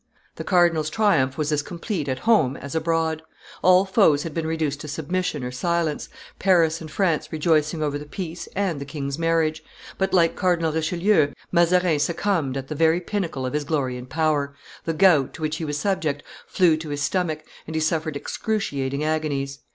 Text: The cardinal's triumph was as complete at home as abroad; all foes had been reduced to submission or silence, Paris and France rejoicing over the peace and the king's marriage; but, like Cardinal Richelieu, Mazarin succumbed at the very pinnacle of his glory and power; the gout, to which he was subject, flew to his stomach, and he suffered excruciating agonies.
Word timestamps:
The 0.37 0.43
cardinal's 0.43 0.89
triumph 0.89 1.37
was 1.37 1.51
as 1.51 1.61
complete 1.61 2.07
at 2.07 2.17
home 2.25 2.57
as 2.57 2.73
abroad; 2.73 3.21
all 3.61 3.85
foes 3.85 4.23
had 4.23 4.33
been 4.33 4.47
reduced 4.47 4.79
to 4.81 4.87
submission 4.87 5.43
or 5.43 5.51
silence, 5.51 6.09
Paris 6.39 6.81
and 6.81 6.89
France 6.89 7.31
rejoicing 7.31 7.83
over 7.83 7.99
the 7.99 8.07
peace 8.07 8.47
and 8.55 8.81
the 8.81 8.85
king's 8.85 9.19
marriage; 9.19 9.63
but, 9.99 10.11
like 10.11 10.35
Cardinal 10.35 10.73
Richelieu, 10.73 11.33
Mazarin 11.51 11.99
succumbed 11.99 12.57
at 12.57 12.67
the 12.67 12.73
very 12.73 12.99
pinnacle 12.99 13.45
of 13.45 13.53
his 13.53 13.63
glory 13.63 13.95
and 13.95 14.09
power; 14.09 14.55
the 14.85 14.93
gout, 14.95 15.35
to 15.35 15.43
which 15.43 15.57
he 15.57 15.65
was 15.65 15.77
subject, 15.77 16.23
flew 16.47 16.77
to 16.77 16.89
his 16.89 17.03
stomach, 17.03 17.43
and 17.67 17.75
he 17.75 17.79
suffered 17.79 18.15
excruciating 18.17 19.03
agonies. 19.03 19.59